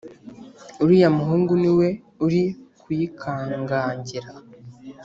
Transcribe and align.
Uriya 0.83 1.09
muhungu 1.17 1.51
niwe 1.61 1.87
uri 2.25 2.43
kuyikangagira 2.81 4.29